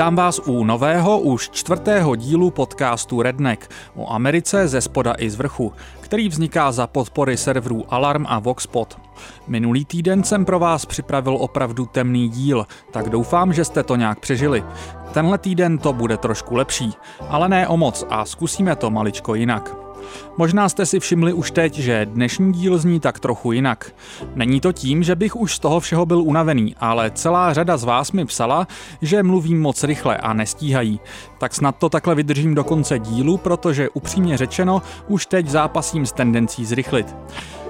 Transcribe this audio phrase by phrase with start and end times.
[0.00, 5.34] Vítám vás u nového, už čtvrtého dílu podcastu Redneck o Americe ze spoda i z
[5.34, 8.98] vrchu, který vzniká za podpory serverů Alarm a Voxpot.
[9.46, 14.20] Minulý týden jsem pro vás připravil opravdu temný díl, tak doufám, že jste to nějak
[14.20, 14.64] přežili.
[15.12, 16.92] Tenhle týden to bude trošku lepší,
[17.28, 19.89] ale ne o moc a zkusíme to maličko jinak.
[20.36, 23.94] Možná jste si všimli už teď, že dnešní díl zní tak trochu jinak.
[24.34, 27.84] Není to tím, že bych už z toho všeho byl unavený, ale celá řada z
[27.84, 28.66] vás mi psala,
[29.02, 31.00] že mluvím moc rychle a nestíhají.
[31.38, 36.12] Tak snad to takhle vydržím do konce dílu, protože upřímně řečeno už teď zápasím s
[36.12, 37.16] tendencí zrychlit.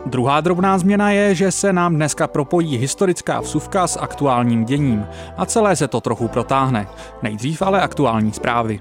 [0.06, 5.46] Druhá drobná změna je, že se nám dneska propojí historická vsuvka s aktuálním děním a
[5.46, 6.86] celé se to trochu protáhne.
[7.22, 8.80] Nejdřív ale aktuální zprávy.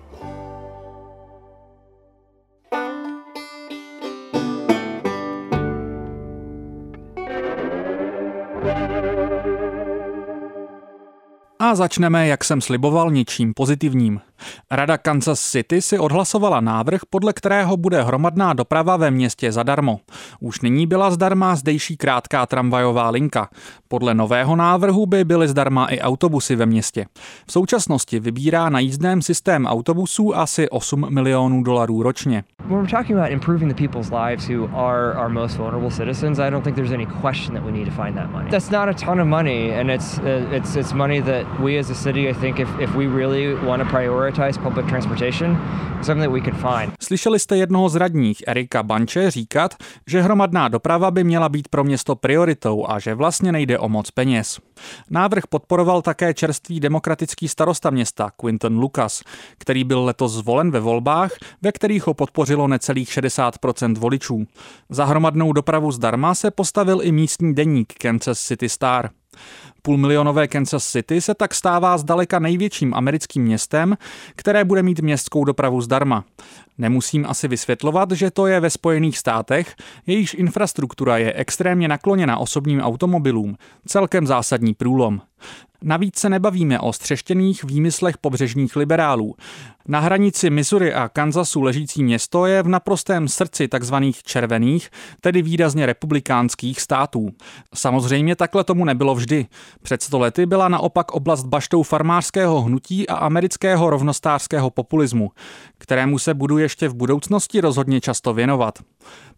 [11.62, 14.22] A začneme, jak jsem sliboval, něčím pozitivním.
[14.72, 20.00] Rada Kansas City si odhlasovala návrh, podle kterého bude hromadná doprava ve městě zadarmo.
[20.40, 23.50] Už nyní byla zdarma zdejší krátká tramvajová linka.
[23.88, 27.06] Podle nového návrhu by byly zdarma i autobusy ve městě.
[27.48, 32.44] V současnosti vybírá na jízdném systém autobusů asi 8 milionů dolarů ročně.
[38.52, 41.90] That's not a ton of money and it's uh, it's it's money that we as
[41.90, 44.29] a city I think if if we really want to prioritize
[47.02, 49.76] Slyšeli jste jednoho z radních, Erika Banče, říkat,
[50.08, 54.12] že hromadná doprava by měla být pro město prioritou a že vlastně nejde o moc
[54.12, 54.60] peněz.
[55.10, 59.22] Návrh podporoval také čerstvý demokratický starosta města Quinton Lucas,
[59.58, 61.32] který byl letos zvolen ve volbách,
[61.62, 64.46] ve kterých ho podpořilo necelých 60% voličů.
[64.90, 69.10] Za hromadnou dopravu zdarma se postavil i místní deník Kansas City Star.
[69.82, 73.98] Půlmilionové Kansas City se tak stává zdaleka největším americkým městem,
[74.36, 76.26] které bude mít městskou dopravu zdarma.
[76.78, 79.76] Nemusím asi vysvětlovat, že to je ve Spojených státech,
[80.08, 83.58] jejíž infrastruktura je extrémně nakloněna osobním automobilům,
[83.88, 85.22] celkem zásadní průlom.
[85.84, 89.36] Navíc se nebavíme o střeštěných výmyslech pobřežních liberálů.
[89.88, 93.96] Na hranici Missouri a Kansasu ležící město je v naprostém srdci tzv.
[94.24, 94.90] červených,
[95.22, 97.30] tedy výrazně republikánských států.
[97.74, 99.46] Samozřejmě takhle tomu nebylo vždy.
[99.82, 105.32] Před sto lety byla naopak oblast baštou farmářského hnutí a amerického rovnostářského populismu,
[105.78, 108.80] kterému se budu ještě v budoucnosti rozhodně často věnovat.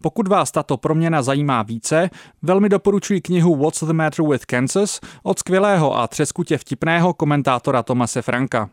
[0.02, 2.10] Pokud vás tato proměna zajímá více,
[2.42, 8.22] velmi doporučuji knihu What's the Matter with Kansas od skvělého a třeskutě vtipného komentátora Tomase
[8.22, 8.70] Franka.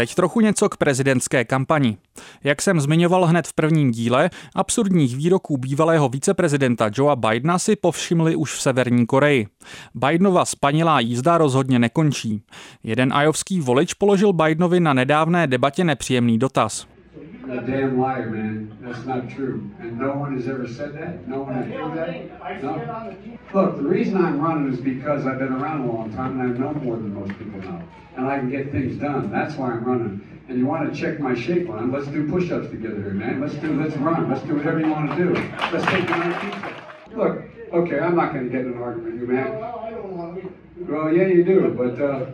[0.00, 1.96] Teď trochu něco k prezidentské kampani.
[2.44, 8.36] Jak jsem zmiňoval hned v prvním díle, absurdních výroků bývalého viceprezidenta Joea Bidena si povšimli
[8.36, 9.46] už v Severní Koreji.
[9.94, 12.42] Bidenova spanilá jízda rozhodně nekončí.
[12.82, 16.86] Jeden ajovský volič položil Bidenovi na nedávné debatě nepříjemný dotaz
[17.48, 18.76] a damn liar, man.
[18.80, 19.70] That's not true.
[19.80, 21.26] And no one has ever said that?
[21.26, 22.62] No one has heard that?
[22.62, 23.16] No?
[23.54, 26.58] Look, the reason I'm running is because I've been around a long time and I
[26.58, 27.82] know more than most people know.
[28.16, 29.30] And I can get things done.
[29.30, 30.26] That's why I'm running.
[30.48, 33.40] And you want to check my shape on, let's do push-ups together here, man.
[33.40, 34.28] Let's do, let's run.
[34.28, 35.32] Let's do whatever you want to do.
[35.72, 36.74] Let's take the pizza.
[37.16, 39.60] Look, okay, I'm not going to get in an argument with you, man.
[40.88, 42.26] Well, yeah, you do, but, uh,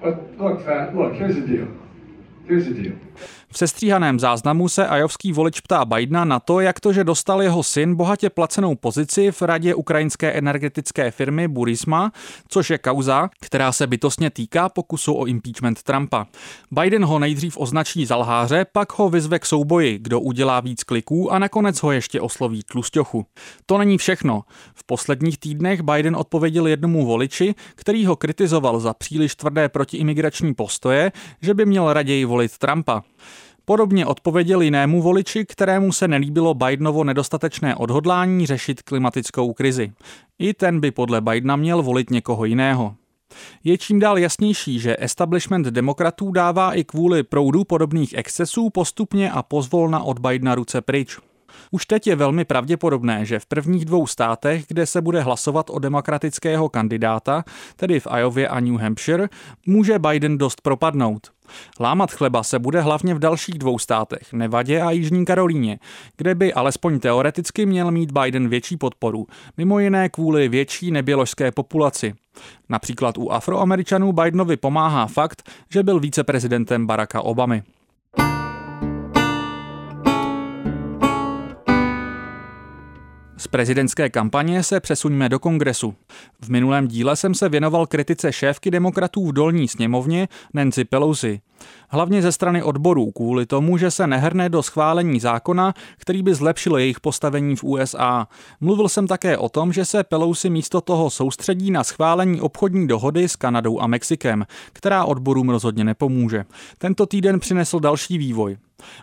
[0.00, 1.68] but look, fat, look, here's the deal.
[2.46, 2.96] Here's the deal.
[3.52, 7.62] V sestříhaném záznamu se ajovský volič ptá Bidena na to, jak to, že dostal jeho
[7.62, 12.12] syn bohatě placenou pozici v radě ukrajinské energetické firmy Burisma,
[12.48, 16.26] což je kauza, která se bytostně týká pokusu o impeachment Trumpa.
[16.70, 21.32] Biden ho nejdřív označí za lháře, pak ho vyzve k souboji, kdo udělá víc kliků
[21.32, 23.26] a nakonec ho ještě osloví tlusťochu.
[23.66, 24.42] To není všechno.
[24.74, 31.12] V posledních týdnech Biden odpověděl jednomu voliči, který ho kritizoval za příliš tvrdé protiimigrační postoje,
[31.42, 33.02] že by měl raději volit Trumpa.
[33.64, 39.92] Podobně odpověděl jinému voliči, kterému se nelíbilo Bidenovo nedostatečné odhodlání řešit klimatickou krizi.
[40.38, 42.94] I ten by podle Bidena měl volit někoho jiného.
[43.64, 49.42] Je čím dál jasnější, že establishment demokratů dává i kvůli proudu podobných excesů postupně a
[49.42, 51.18] pozvolna od Bidena ruce pryč.
[51.70, 55.78] Už teď je velmi pravděpodobné, že v prvních dvou státech, kde se bude hlasovat o
[55.78, 57.44] demokratického kandidáta,
[57.76, 59.28] tedy v Iově a New Hampshire,
[59.66, 61.30] může Biden dost propadnout.
[61.80, 65.78] Lámat chleba se bude hlavně v dalších dvou státech, Nevadě a Jižní Karolíně,
[66.16, 69.26] kde by alespoň teoreticky měl mít Biden větší podporu,
[69.56, 72.14] mimo jiné kvůli větší neběložské populaci.
[72.68, 77.62] Například u afroameričanů Bidenovi pomáhá fakt, že byl víceprezidentem Baracka Obamy.
[83.42, 85.94] Z prezidentské kampaně se přesuňme do kongresu.
[86.40, 91.40] V minulém díle jsem se věnoval kritice šéfky demokratů v dolní sněmovně Nancy Pelosi.
[91.88, 96.76] Hlavně ze strany odborů kvůli tomu, že se nehrne do schválení zákona, který by zlepšil
[96.76, 98.28] jejich postavení v USA.
[98.60, 103.28] Mluvil jsem také o tom, že se Pelosi místo toho soustředí na schválení obchodní dohody
[103.28, 106.44] s Kanadou a Mexikem, která odborům rozhodně nepomůže.
[106.78, 108.56] Tento týden přinesl další vývoj.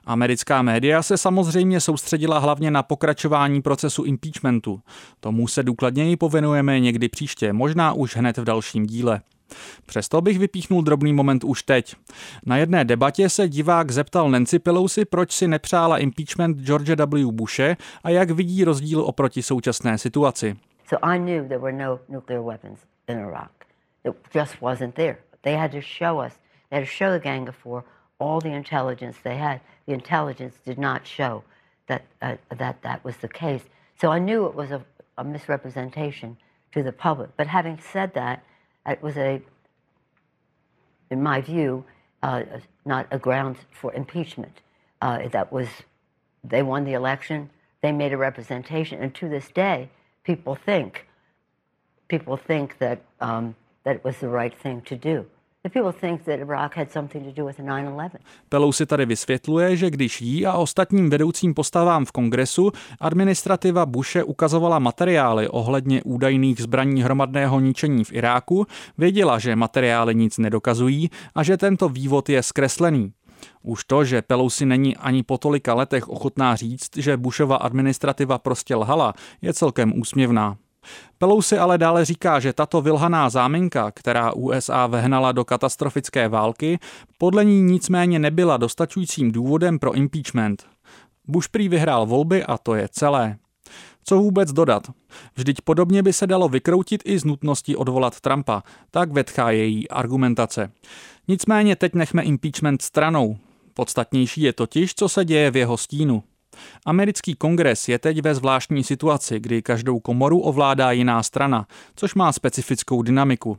[0.05, 4.81] Americká média se samozřejmě soustředila hlavně na pokračování procesu impeachmentu.
[5.19, 9.21] Tomu se důkladněji povenujeme někdy příště, možná už hned v dalším díle.
[9.85, 11.95] Přesto bych vypíchnul drobný moment už teď.
[12.45, 17.31] Na jedné debatě se divák zeptal Nancy Pelosi, proč si nepřála impeachment George W.
[17.31, 20.55] Bushe a jak vidí rozdíl oproti současné situaci.
[20.89, 23.51] So I knew there were no nuclear weapons in Iraq.
[24.03, 25.17] It just wasn't there.
[25.41, 26.33] They had to show us,
[26.69, 27.83] they had to show the Gang of Four
[28.19, 29.61] all the intelligence they had.
[29.85, 31.43] The intelligence did not show
[31.87, 33.63] that uh, that that was the case.
[33.99, 34.85] So I knew it was a,
[35.17, 36.37] a misrepresentation
[36.71, 37.31] to the public.
[37.35, 38.43] But having said that,
[38.85, 39.41] it was a,
[41.09, 41.83] in my view,
[42.21, 42.43] uh,
[42.85, 44.61] not a ground for impeachment.
[45.01, 45.67] Uh, that was,
[46.43, 47.49] they won the election,
[47.81, 49.89] they made a representation, and to this day,
[50.23, 51.07] people think,
[52.07, 55.25] people think that um, that it was the right thing to do.
[58.49, 64.79] Pelosi tady vysvětluje, že když jí a ostatním vedoucím postavám v kongresu administrativa Bushe ukazovala
[64.79, 68.65] materiály ohledně údajných zbraní hromadného ničení v Iráku,
[68.97, 73.13] věděla, že materiály nic nedokazují a že tento vývod je zkreslený.
[73.63, 78.75] Už to, že Pelosi není ani po tolika letech ochotná říct, že Bushova administrativa prostě
[78.75, 80.57] lhala, je celkem úsměvná.
[81.17, 86.79] Pelosi ale dále říká, že tato vylhaná záminka, která USA vehnala do katastrofické války,
[87.17, 90.65] podle ní nicméně nebyla dostačujícím důvodem pro impeachment.
[91.27, 93.37] Bush prý vyhrál volby a to je celé.
[94.03, 94.87] Co vůbec dodat?
[95.35, 100.71] Vždyť podobně by se dalo vykroutit i z nutnosti odvolat Trumpa, tak vetchá její argumentace.
[101.27, 103.37] Nicméně teď nechme impeachment stranou.
[103.73, 106.23] Podstatnější je totiž, co se děje v jeho stínu.
[106.85, 112.31] Americký kongres je teď ve zvláštní situaci, kdy každou komoru ovládá jiná strana, což má
[112.31, 113.57] specifickou dynamiku.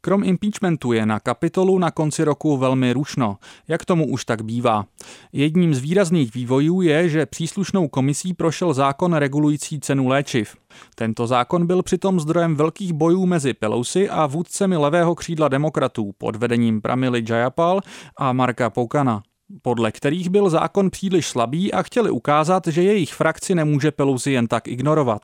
[0.00, 3.38] Krom impeachmentu je na kapitolu na konci roku velmi rušno,
[3.68, 4.84] jak tomu už tak bývá.
[5.32, 10.56] Jedním z výrazných vývojů je, že příslušnou komisí prošel zákon regulující cenu léčiv.
[10.94, 16.36] Tento zákon byl přitom zdrojem velkých bojů mezi Pelosi a vůdcemi levého křídla demokratů pod
[16.36, 17.80] vedením Pramily Jayapal
[18.16, 19.22] a Marka Poukana
[19.62, 24.46] podle kterých byl zákon příliš slabý a chtěli ukázat, že jejich frakci nemůže Pelosi jen
[24.46, 25.22] tak ignorovat.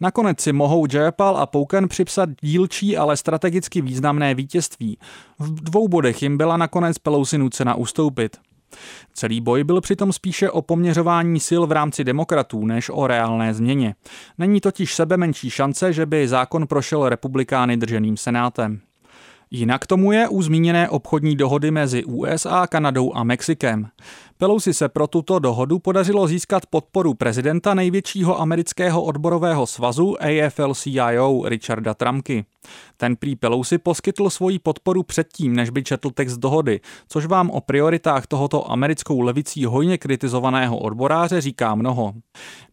[0.00, 4.98] Nakonec si mohou Jayapal a Pouken připsat dílčí, ale strategicky významné vítězství.
[5.38, 8.36] V dvou bodech jim byla nakonec Pelosi nucena ustoupit.
[9.14, 13.94] Celý boj byl přitom spíše o poměřování sil v rámci demokratů než o reálné změně.
[14.38, 18.80] Není totiž sebe menší šance, že by zákon prošel republikány drženým senátem.
[19.54, 23.88] Jinak tomu je u zmíněné obchodní dohody mezi USA, Kanadou a Mexikem.
[24.42, 31.94] Pelosi se pro tuto dohodu podařilo získat podporu prezidenta největšího amerického odborového svazu AFL-CIO Richarda
[31.94, 32.44] Trumky.
[32.96, 37.60] Ten prý Pelosi poskytl svoji podporu předtím, než by četl text dohody, což vám o
[37.60, 42.12] prioritách tohoto americkou levicí hojně kritizovaného odboráře říká mnoho.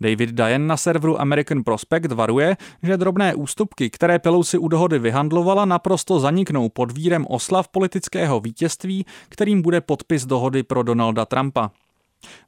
[0.01, 5.65] David Dayen na serveru American Prospect varuje, že drobné ústupky, které Pelosi u dohody vyhandlovala,
[5.65, 11.58] naprosto zaniknou pod vírem oslav politického vítězství, kterým bude podpis dohody pro Donalda Trumpa.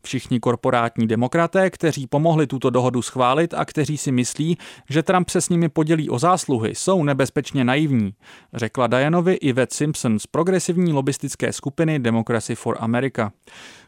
[0.03, 4.57] Všichni korporátní demokraté, kteří pomohli tuto dohodu schválit a kteří si myslí,
[4.89, 8.13] že Trump se s nimi podělí o zásluhy, jsou nebezpečně naivní,
[8.53, 13.31] řekla Dianovi Yvette Simpson z progresivní lobistické skupiny Democracy for America.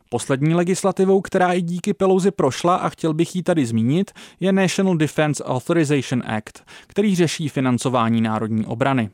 [0.10, 4.98] Poslední legislativou, která i díky Pelouzi prošla a chtěl bych ji tady zmínit, je National
[4.98, 9.10] Defense Authorization Act, který řeší financování národní obrany.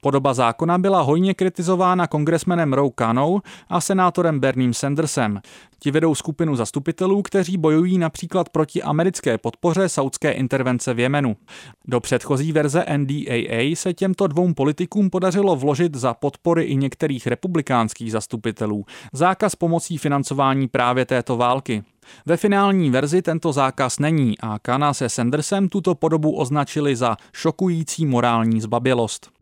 [0.00, 5.40] Podoba zákona byla hojně kritizována kongresmenem Roe Kanou a senátorem Berním Sandersem.
[5.78, 11.36] Ti vedou skupinu zastupitelů, kteří bojují například proti americké podpoře saudské intervence v Jemenu.
[11.84, 18.12] Do předchozí verze NDAA se těmto dvou politikům podařilo vložit za podpory i některých republikánských
[18.12, 21.82] zastupitelů zákaz pomocí financování právě této války.
[22.26, 28.06] Ve finální verzi tento zákaz není a Kana se Sandersem tuto podobu označili za šokující
[28.06, 29.39] morální zbabělost.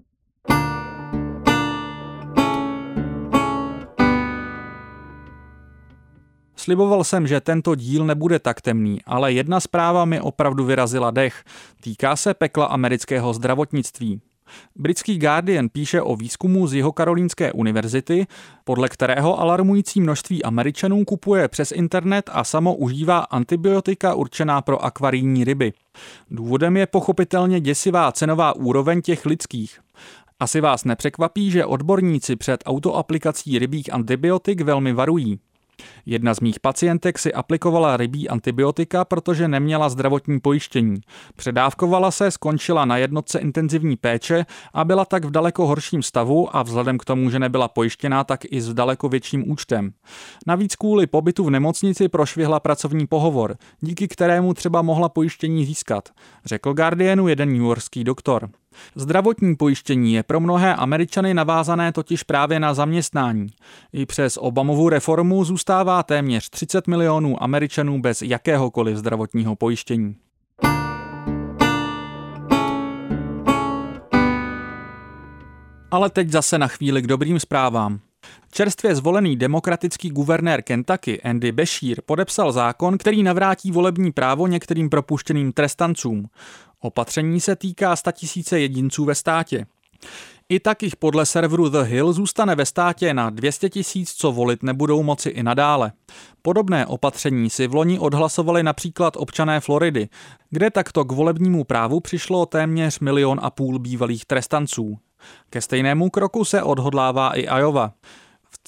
[6.68, 11.44] Sliboval jsem, že tento díl nebude tak temný, ale jedna zpráva mi opravdu vyrazila dech.
[11.80, 14.20] Týká se pekla amerického zdravotnictví.
[14.76, 18.26] Britský Guardian píše o výzkumu z jeho Karolínské univerzity,
[18.64, 25.44] podle kterého alarmující množství Američanů kupuje přes internet a samo užívá antibiotika určená pro akvarijní
[25.44, 25.72] ryby.
[26.30, 29.80] Důvodem je pochopitelně děsivá cenová úroveň těch lidských.
[30.40, 35.38] Asi vás nepřekvapí, že odborníci před autoaplikací rybích antibiotik velmi varují.
[36.06, 41.00] Jedna z mých pacientek si aplikovala rybí antibiotika, protože neměla zdravotní pojištění.
[41.36, 46.62] Předávkovala se, skončila na jednotce intenzivní péče a byla tak v daleko horším stavu a
[46.62, 49.92] vzhledem k tomu, že nebyla pojištěná, tak i s daleko větším účtem.
[50.46, 56.08] Navíc kvůli pobytu v nemocnici prošvihla pracovní pohovor, díky kterému třeba mohla pojištění získat,
[56.44, 58.48] řekl Guardianu jeden newyorský doktor.
[58.94, 63.46] Zdravotní pojištění je pro mnohé Američany navázané totiž právě na zaměstnání.
[63.92, 70.16] I přes Obamovu reformu zůstává téměř 30 milionů Američanů bez jakéhokoliv zdravotního pojištění.
[75.90, 78.00] Ale teď zase na chvíli k dobrým zprávám.
[78.50, 85.52] Čerstvě zvolený demokratický guvernér Kentucky Andy Beshear podepsal zákon, který navrátí volební právo některým propuštěným
[85.52, 86.28] trestancům.
[86.80, 89.66] Opatření se týká tisíce jedinců ve státě.
[90.48, 94.62] I tak jich podle serveru The Hill zůstane ve státě na 200 tisíc, co volit
[94.62, 95.92] nebudou moci i nadále.
[96.42, 100.08] Podobné opatření si v loni odhlasovali například občané Floridy,
[100.50, 104.98] kde takto k volebnímu právu přišlo téměř milion a půl bývalých trestanců.
[105.50, 107.92] Ke stejnému kroku se odhodlává i Iowa.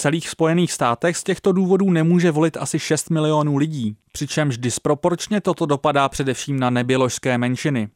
[0.01, 5.67] Celých Spojených státech z těchto důvodů nemůže volit asi 6 milionů lidí, přičemž disproporčně toto
[5.67, 7.89] dopadá především na neběložské menšiny.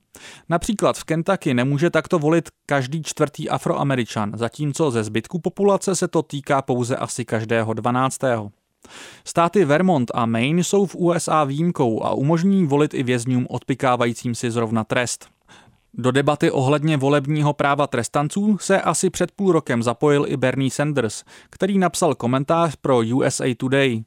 [0.49, 6.23] Například v Kentucky nemůže takto volit každý čtvrtý afroameričan, zatímco ze zbytku populace se to
[6.23, 8.51] týká pouze asi každého dvanáctého.
[9.25, 14.51] Státy Vermont a Maine jsou v USA výjimkou a umožní volit i vězňům odpikávajícím si
[14.51, 15.34] zrovna trest.
[15.99, 21.25] Do debaty ohledně volebního práva trestanců se asi před půl rokem zapojil i Bernie Sanders,
[21.51, 24.05] který napsal komentář pro USA Today.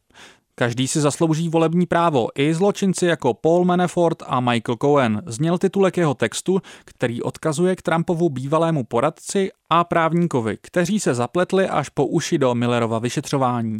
[0.55, 5.97] Každý si zaslouží volební právo, i zločinci jako Paul Manafort a Michael Cohen, zněl titulek
[5.97, 12.05] jeho textu, který odkazuje k Trumpovu bývalému poradci a právníkovi, kteří se zapletli až po
[12.05, 13.77] uši do Millerova vyšetřování.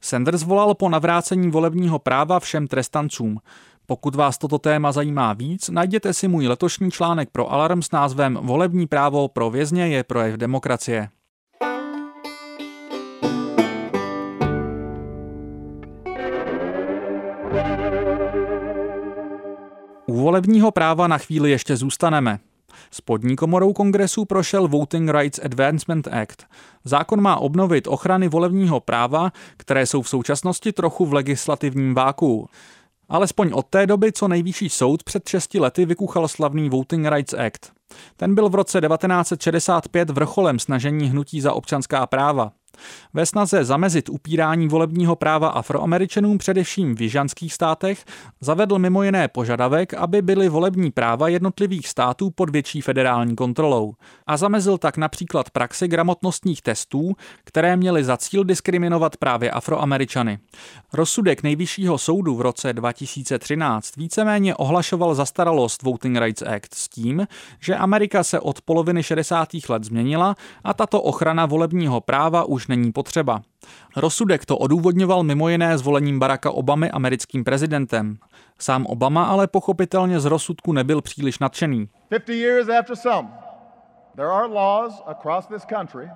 [0.00, 3.38] Sanders volal po navrácení volebního práva všem trestancům.
[3.86, 8.38] Pokud vás toto téma zajímá víc, najděte si můj letošní článek pro Alarm s názvem
[8.42, 11.08] Volební právo pro vězně je projev demokracie.
[20.06, 22.38] U volebního práva na chvíli ještě zůstaneme.
[22.90, 26.46] Spodní komorou kongresu prošel Voting Rights Advancement Act.
[26.84, 32.48] Zákon má obnovit ochrany volebního práva, které jsou v současnosti trochu v legislativním váku.
[33.08, 37.72] Alespoň od té doby, co nejvyšší soud před 6 lety vykuchal slavný Voting Rights Act.
[38.16, 42.52] Ten byl v roce 1965 vrcholem snažení hnutí za občanská práva.
[43.14, 48.04] Ve snaze zamezit upírání volebního práva afroameričanům především v jižanských státech
[48.40, 53.94] zavedl mimo jiné požadavek, aby byly volební práva jednotlivých států pod větší federální kontrolou
[54.26, 57.12] a zamezil tak například praxi gramotnostních testů,
[57.44, 60.38] které měly za cíl diskriminovat právě afroameričany.
[60.92, 67.26] Rozsudek nejvyššího soudu v roce 2013 víceméně ohlašoval zastaralost Voting Rights Act s tím,
[67.60, 69.48] že Amerika se od poloviny 60.
[69.68, 73.42] let změnila a tato ochrana volebního práva už není potřeba.
[73.96, 78.16] Rozsudek to odůvodňoval mimo jiné zvolením Baracka Obamy americkým prezidentem.
[78.58, 81.88] Sám Obama ale pochopitelně z rozsudku nebyl příliš nadšený.
[82.08, 83.28] 50 years after some,
[84.16, 86.10] there are laws across this country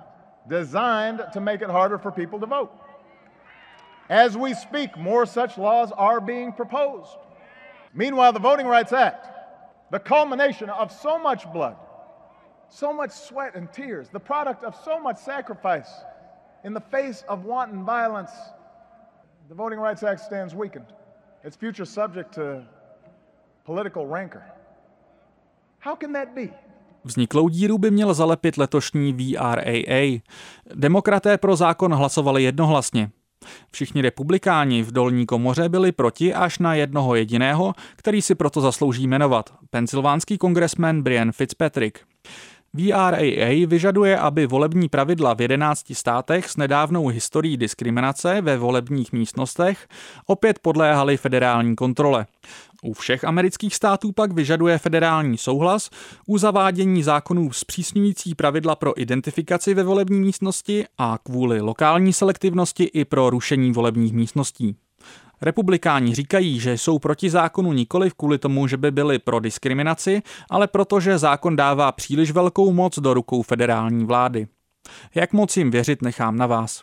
[0.49, 2.71] designed to make it harder for people to vote.
[4.09, 7.17] As we speak, more such laws are being proposed.
[7.93, 9.27] Meanwhile, the Voting Rights Act,
[9.91, 11.75] the culmination of so much blood,
[12.69, 15.89] so much sweat and tears, the product of so much sacrifice
[16.63, 18.31] in the face of wanton violence,
[19.47, 20.85] the Voting Rights Act stands weakened.
[21.43, 22.63] Its future subject to
[23.65, 24.43] political rancor.
[25.79, 26.49] How can that be?
[27.03, 30.21] Vzniklou díru by měl zalepit letošní VRAA.
[30.75, 33.09] Demokraté pro zákon hlasovali jednohlasně.
[33.71, 39.07] Všichni republikáni v dolní komoře byli proti až na jednoho jediného, který si proto zaslouží
[39.07, 41.99] jmenovat, pensylvánský kongresmen Brian Fitzpatrick.
[42.73, 49.87] VRAA vyžaduje, aby volební pravidla v 11 státech s nedávnou historií diskriminace ve volebních místnostech
[50.25, 52.25] opět podléhaly federální kontrole.
[52.83, 55.89] U všech amerických států pak vyžaduje federální souhlas
[56.27, 63.05] u zavádění zákonů zpřísňující pravidla pro identifikaci ve volební místnosti a kvůli lokální selektivnosti i
[63.05, 64.75] pro rušení volebních místností.
[65.41, 70.67] Republikáni říkají, že jsou proti zákonu nikoli kvůli tomu, že by byli pro diskriminaci, ale
[70.67, 74.47] protože zákon dává příliš velkou moc do rukou federální vlády.
[75.15, 76.81] Jak moc jim věřit, nechám na vás.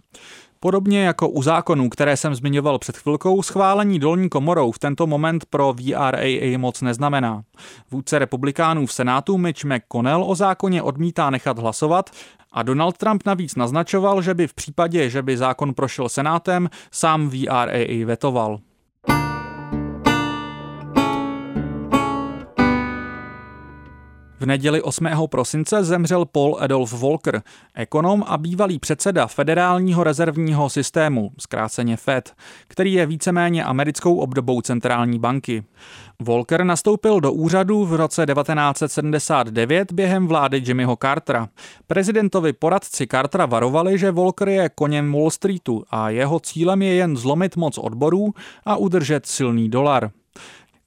[0.61, 5.45] Podobně jako u zákonů, které jsem zmiňoval před chvilkou, schválení dolní komorou v tento moment
[5.51, 7.43] pro VRAA moc neznamená.
[7.91, 12.11] Vůdce republikánů v Senátu Mitch McConnell o zákoně odmítá nechat hlasovat
[12.57, 17.29] a Donald Trump navíc naznačoval, že by v případě, že by zákon prošel Senátem, sám
[17.29, 18.59] VRAA vetoval.
[24.41, 25.07] V neděli 8.
[25.27, 27.43] prosince zemřel Paul Adolf Volcker,
[27.75, 32.35] ekonom a bývalý předseda Federálního rezervního systému, zkráceně FED,
[32.69, 35.65] který je víceméně americkou obdobou centrální banky.
[36.23, 41.49] Volcker nastoupil do úřadu v roce 1979 během vlády Jimmyho Cartera.
[41.87, 47.17] Prezidentovi poradci Cartera varovali, že Volcker je koněm Wall Streetu a jeho cílem je jen
[47.17, 50.11] zlomit moc odborů a udržet silný dolar.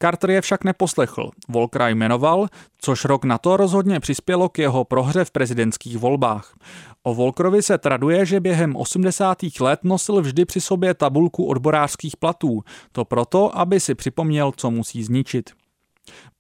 [0.02, 1.32] Carter je však neposlechl.
[1.50, 6.56] Volkra jmenoval, což rok na to rozhodně přispělo k jeho prohře v prezidentských volbách.
[7.04, 9.38] O Volkrovi se traduje, že během 80.
[9.60, 12.64] let nosil vždy při sobě tabulku odborářských platů.
[12.92, 15.50] To proto, aby si připomněl, co musí zničit.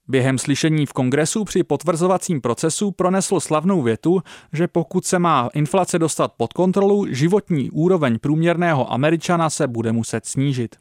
[0.08, 4.22] Během slyšení v kongresu při potvrzovacím procesu pronesl slavnou větu,
[4.54, 10.25] že pokud se má inflace dostat pod kontrolu, životní úroveň průměrného Američana se bude muset
[10.25, 10.75] snížit.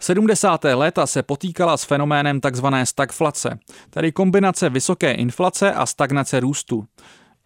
[0.00, 0.64] 70.
[0.74, 2.66] léta se potýkala s fenoménem tzv.
[2.84, 3.58] stagflace,
[3.90, 6.84] tedy kombinace vysoké inflace a stagnace růstu.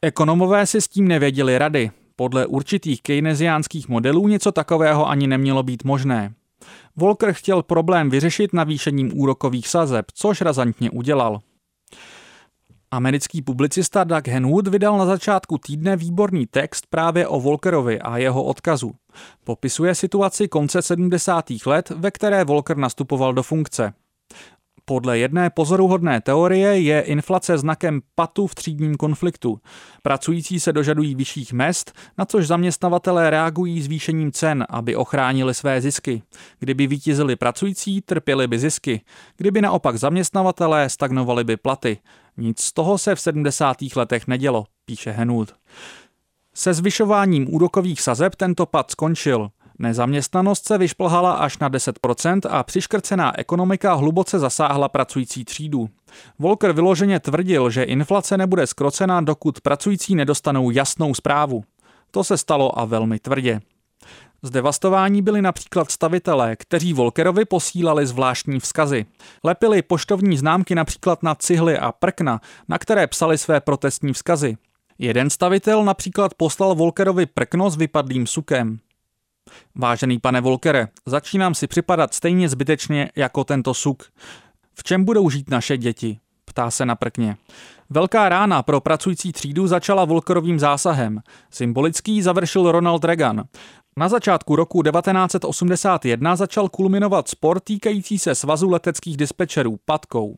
[0.02, 1.90] Ekonomové si s tím nevěděli rady.
[2.17, 6.35] Podle určitých keynesiánských modelů něco takového ani nemělo být možné.
[6.97, 11.40] Volker chtěl problém vyřešit navýšením úrokových sazeb, což razantně udělal.
[12.90, 18.45] Americký publicista Doug Henwood vydal na začátku týdne výborný text právě o Volkerovi a jeho
[18.45, 18.92] odkazu.
[19.45, 21.45] Popisuje situaci konce 70.
[21.67, 23.93] let, ve které Volker nastupoval do funkce.
[24.88, 29.60] Podle jedné pozoruhodné teorie je inflace znakem patu v třídním konfliktu.
[30.02, 36.22] Pracující se dožadují vyšších mest, na což zaměstnavatelé reagují zvýšením cen, aby ochránili své zisky.
[36.58, 39.00] Kdyby vítězili pracující, trpěli by zisky.
[39.36, 41.98] Kdyby naopak zaměstnavatelé, stagnovali by platy.
[42.36, 43.76] Nic z toho se v 70.
[43.96, 45.54] letech nedělo, píše Henwood.
[46.54, 49.50] Se zvyšováním úrokových sazeb tento pad skončil.
[49.78, 55.88] Nezaměstnanost se vyšplhala až na 10% a přiškrcená ekonomika hluboce zasáhla pracující třídu.
[56.38, 61.64] Volker vyloženě tvrdil, že inflace nebude skrocená, dokud pracující nedostanou jasnou zprávu.
[62.10, 63.60] To se stalo a velmi tvrdě.
[64.43, 69.06] Zdevastování byli například stavitelé, kteří Volkerovi posílali zvláštní vzkazy.
[69.45, 74.56] Lepili poštovní známky například na cihly a prkna, na které psali své protestní vzkazy.
[74.99, 78.78] Jeden stavitel například poslal Volkerovi prkno s vypadlým sukem.
[79.75, 84.02] Vážený pane Volkere, začínám si připadat stejně zbytečně jako tento suk.
[84.75, 86.19] V čem budou žít naše děti?
[86.45, 87.37] Ptá se na prkně.
[87.91, 91.21] Velká rána pro pracující třídu začala Volkerovým zásahem.
[91.50, 93.45] Symbolický završil Ronald Reagan.
[93.97, 100.37] Na začátku roku 1981 začal kulminovat spor týkající se svazu leteckých dispečerů Patkou.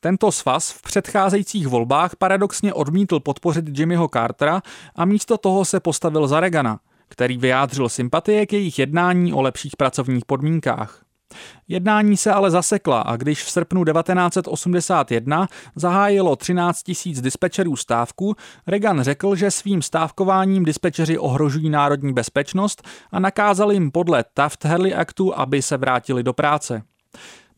[0.00, 4.62] Tento svaz v předcházejících volbách paradoxně odmítl podpořit Jimmyho Cartera
[4.96, 6.80] a místo toho se postavil za Reagana–
[7.14, 11.04] který vyjádřil sympatie k jejich jednání o lepších pracovních podmínkách.
[11.68, 19.02] Jednání se ale zasekla a když v srpnu 1981 zahájilo 13 tisíc dispečerů stávku, Reagan
[19.02, 25.62] řekl, že svým stávkováním dispečeři ohrožují národní bezpečnost a nakázal jim podle Taft-Hartley Actu, aby
[25.62, 26.82] se vrátili do práce.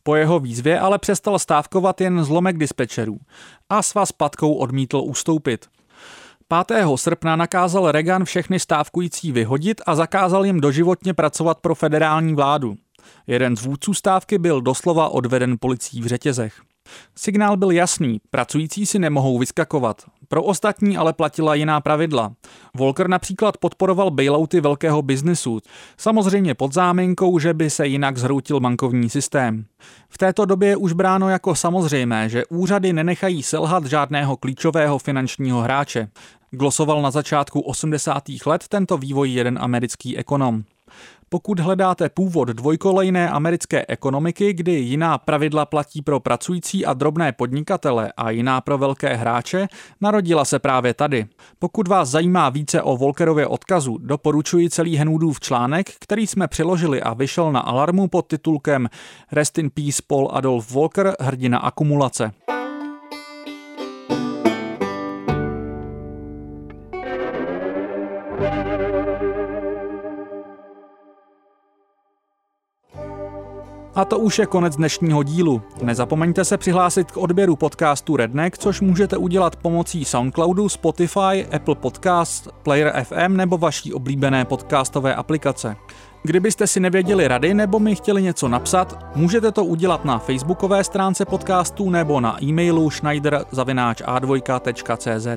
[0.03, 3.17] Po jeho výzvě ale přestal stávkovat jen zlomek dispečerů
[3.69, 5.65] a svaz patkou odmítl ustoupit.
[6.49, 6.77] 5.
[6.95, 12.75] srpna nakázal Reagan všechny stávkující vyhodit a zakázal jim doživotně pracovat pro federální vládu.
[13.27, 16.61] Jeden z vůdců stávky byl doslova odveden policií v řetězech.
[17.15, 20.01] Signál byl jasný, pracující si nemohou vyskakovat.
[20.27, 22.33] Pro ostatní ale platila jiná pravidla.
[22.75, 25.59] Volker například podporoval bailouty velkého biznesu,
[25.97, 29.65] samozřejmě pod záminkou, že by se jinak zhroutil bankovní systém.
[30.09, 35.61] V této době je už bráno jako samozřejmé, že úřady nenechají selhat žádného klíčového finančního
[35.61, 36.07] hráče.
[36.51, 38.23] Glosoval na začátku 80.
[38.45, 40.63] let tento vývoj jeden americký ekonom.
[41.29, 48.11] Pokud hledáte původ dvojkolejné americké ekonomiky, kdy jiná pravidla platí pro pracující a drobné podnikatele
[48.17, 49.67] a jiná pro velké hráče,
[50.01, 51.25] narodila se právě tady.
[51.59, 57.13] Pokud vás zajímá více o Volkerově odkazu, doporučuji celý Henwoodův článek, který jsme přiložili a
[57.13, 58.89] vyšel na Alarmu pod titulkem
[59.31, 62.31] Rest in Peace Paul Adolf Volker, hrdina akumulace.
[73.97, 75.61] A to už je konec dnešního dílu.
[75.81, 82.47] Nezapomeňte se přihlásit k odběru podcastu Redneck, což můžete udělat pomocí Soundcloudu, Spotify, Apple Podcast,
[82.63, 85.75] Player FM nebo vaší oblíbené podcastové aplikace.
[86.23, 91.25] Kdybyste si nevěděli rady nebo mi chtěli něco napsat, můžete to udělat na facebookové stránce
[91.25, 95.27] podcastu nebo na e-mailu schneider.a2.cz.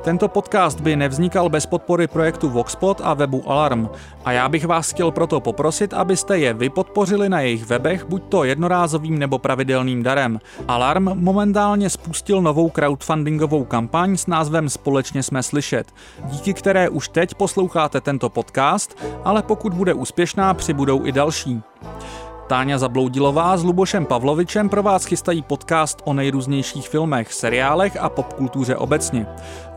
[0.00, 3.88] Tento podcast by nevznikal bez podpory projektu Voxpot a webu Alarm
[4.24, 8.22] a já bych vás chtěl proto poprosit, abyste je vy podpořili na jejich webech buď
[8.28, 10.40] to jednorázovým nebo pravidelným darem.
[10.68, 17.34] Alarm momentálně spustil novou crowdfundingovou kampaň s názvem Společně jsme slyšet, díky které už teď
[17.34, 21.62] posloucháte tento podcast, ale pokud bude úspěšná, přibudou i další.
[22.50, 28.76] Táňa Zabloudilová s Lubošem Pavlovičem pro vás chystají podcast o nejrůznějších filmech, seriálech a popkultuře
[28.76, 29.26] obecně.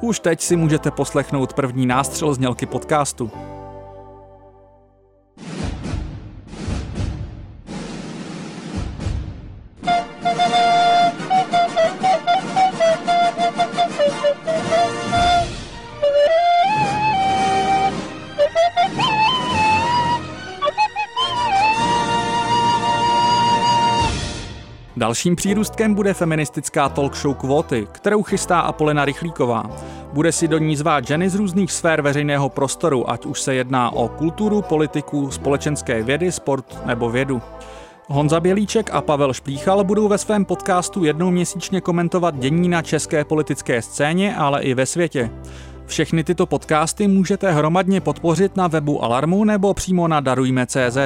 [0.01, 3.31] Už teď si můžete poslechnout první nástřel znělky podcastu.
[25.13, 29.63] Dalším přírůstkem bude feministická talk show Kvóty, kterou chystá Apolena Rychlíková.
[30.13, 33.93] Bude si do ní zvát ženy z různých sfér veřejného prostoru, ať už se jedná
[33.93, 37.41] o kulturu, politiku, společenské vědy, sport nebo vědu.
[38.07, 43.25] Honza Bělíček a Pavel Šplíchal budou ve svém podcastu jednou měsíčně komentovat dění na české
[43.25, 45.29] politické scéně, ale i ve světě.
[45.93, 50.97] Všechny tyto podcasty můžete hromadně podpořit na webu Alarmu nebo přímo na darujme.cz.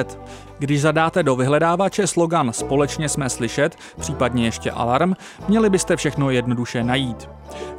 [0.58, 5.12] Když zadáte do vyhledávače slogan Společně jsme slyšet, případně ještě Alarm,
[5.48, 7.28] měli byste všechno jednoduše najít.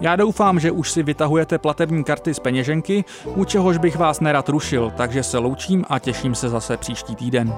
[0.01, 4.49] Já doufám, že už si vytahujete platební karty z peněženky, u čehož bych vás nerad
[4.49, 7.53] rušil, takže se loučím a těším se zase příští týden.